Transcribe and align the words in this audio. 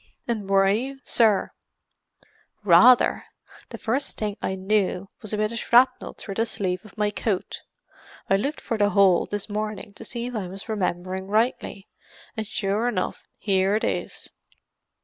"And 0.27 0.49
were 0.49 0.67
you, 0.67 0.99
sir?" 1.05 1.51
"Rather. 2.63 3.25
The 3.69 3.77
first 3.77 4.17
thing 4.17 4.35
I 4.41 4.55
knew 4.55 5.11
was 5.21 5.31
a 5.31 5.37
bit 5.37 5.51
of 5.51 5.59
shrapnel 5.59 6.13
through 6.13 6.33
the 6.33 6.45
sleeve 6.47 6.83
of 6.83 6.97
my 6.97 7.11
coat; 7.11 7.61
I 8.27 8.35
looked 8.35 8.61
for 8.61 8.79
the 8.79 8.89
hole 8.89 9.27
this 9.27 9.47
morning, 9.47 9.93
to 9.93 10.03
see 10.03 10.25
if 10.25 10.33
I 10.33 10.47
was 10.47 10.67
remembering 10.67 11.27
rightly, 11.27 11.87
and 12.35 12.47
sure 12.47 12.87
enough, 12.87 13.27
here 13.37 13.75
it 13.75 13.83
is." 13.83 14.31